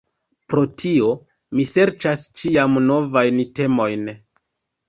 [0.53, 1.09] Pro tio
[1.59, 4.11] mi serĉas ĉiam novajn temojn.